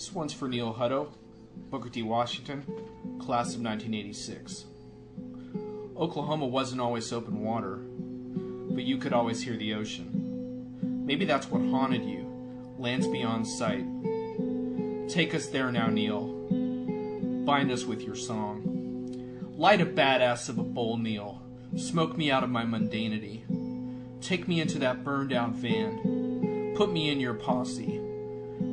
[0.00, 1.10] This one's for Neil Hutto,
[1.68, 2.02] Booker T.
[2.02, 2.62] Washington,
[3.20, 4.64] class of 1986.
[5.94, 7.80] Oklahoma wasn't always open water,
[8.74, 11.04] but you could always hear the ocean.
[11.04, 12.24] Maybe that's what haunted you,
[12.78, 13.84] lands beyond sight.
[15.10, 16.28] Take us there now, Neil.
[17.44, 19.52] Bind us with your song.
[19.58, 21.42] Light a badass of a bowl, Neil.
[21.76, 23.42] Smoke me out of my mundanity.
[24.22, 26.72] Take me into that burned out van.
[26.74, 28.00] Put me in your posse.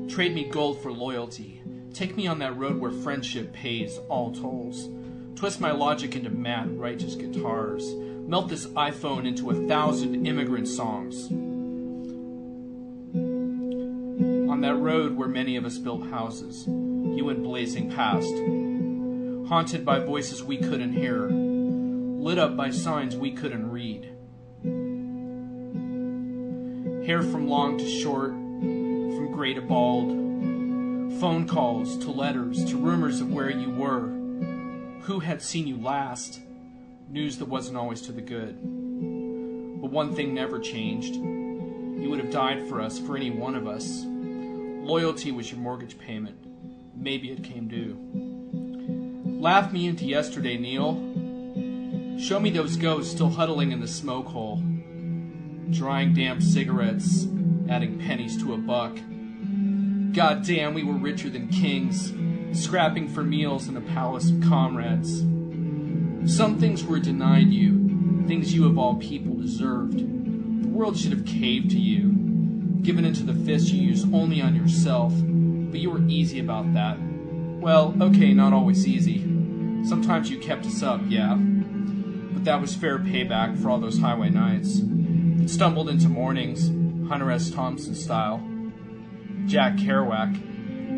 [0.10, 1.62] Trade me gold for loyalty.
[1.94, 4.90] Take me on that road where friendship pays all tolls.
[5.36, 7.94] Twist my logic into mad, righteous guitars.
[7.94, 11.30] Melt this iPhone into a thousand immigrant songs.
[14.50, 18.34] On that road where many of us built houses, you went blazing past.
[19.50, 24.06] Haunted by voices we couldn't hear, lit up by signs we couldn't read.
[27.06, 28.34] Hair from long to short,
[29.16, 30.10] from gray to bald,
[31.20, 34.08] phone calls to letters to rumors of where you were,
[35.02, 36.42] who had seen you last,
[37.10, 38.56] news that wasn't always to the good.
[39.82, 41.16] But one thing never changed.
[41.16, 44.04] You would have died for us, for any one of us.
[44.06, 46.38] Loyalty was your mortgage payment.
[46.96, 47.98] Maybe it came due.
[49.40, 50.96] Laugh me into yesterday, Neil.
[52.20, 54.62] Show me those ghosts still huddling in the smoke hole,
[55.70, 57.28] drying damp cigarettes,
[57.70, 58.98] adding pennies to a buck.
[60.14, 62.14] God damn, we were richer than kings,
[62.52, 65.20] scrapping for meals in a palace of comrades.
[66.26, 70.00] Some things were denied you, things you of all people deserved.
[70.00, 72.10] The world should have caved to you,
[72.82, 76.98] given into the fist you use only on yourself, but you were easy about that.
[77.60, 79.20] Well, okay, not always easy.
[79.88, 81.36] Sometimes you kept us up, yeah.
[81.36, 84.82] But that was fair payback for all those highway nights.
[84.82, 86.70] That stumbled into mornings,
[87.08, 87.50] Hunter S.
[87.50, 88.46] Thompson style.
[89.48, 90.36] Jack Kerouac,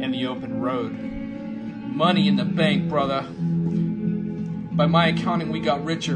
[0.02, 0.91] and the open road.
[0.91, 3.21] Money in the bank, brother.
[4.71, 6.15] By my accounting, we got richer.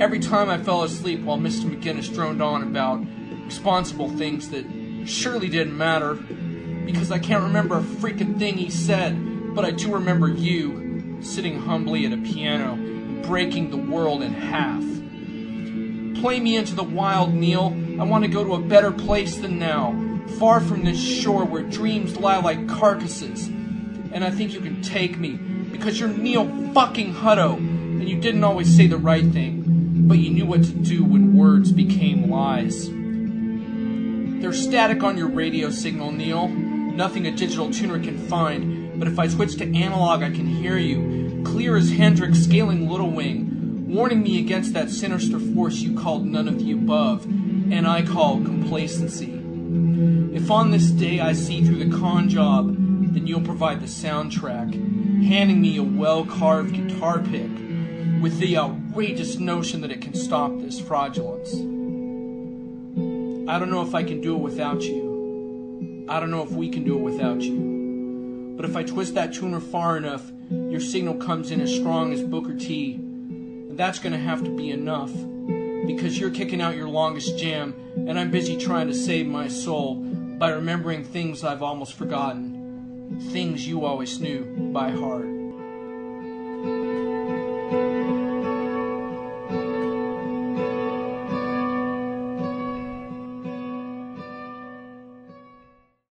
[0.00, 1.64] Every time I fell asleep while Mr.
[1.64, 3.02] McGinnis droned on about
[3.46, 4.66] responsible things that
[5.06, 6.14] surely didn't matter,
[6.84, 11.60] because I can't remember a freaking thing he said, but I do remember you sitting
[11.60, 12.76] humbly at a piano
[13.26, 14.80] breaking the world in half.
[16.20, 17.70] Play me into the wild, Neil.
[18.00, 19.94] I want to go to a better place than now,
[20.38, 23.46] far from this shore where dreams lie like carcasses.
[23.46, 28.42] And I think you can take me because you're Neil fucking Hutto, and you didn't
[28.42, 32.88] always say the right thing, but you knew what to do when words became lies.
[34.40, 36.48] There's static on your radio signal, Neil.
[36.48, 40.78] Nothing a digital tuner can find, but if I switch to analog, I can hear
[40.78, 46.24] you, clear as Hendrix scaling Little Wing, warning me against that sinister force you called
[46.24, 47.26] none of the above,
[47.72, 49.32] and I call complacency.
[50.34, 52.74] If on this day I see through the con job,
[53.14, 54.74] then you'll provide the soundtrack,
[55.24, 57.50] handing me a well carved guitar pick
[58.20, 61.54] with the outrageous notion that it can stop this fraudulence.
[63.48, 66.06] I don't know if I can do it without you.
[66.08, 68.54] I don't know if we can do it without you.
[68.56, 72.22] But if I twist that tuner far enough, your signal comes in as strong as
[72.22, 72.94] Booker T.
[72.94, 75.12] And that's going to have to be enough.
[75.94, 79.96] Because you're kicking out your longest jam, and I'm busy trying to save my soul
[79.96, 83.18] by remembering things I've almost forgotten.
[83.32, 85.39] Things you always knew by heart.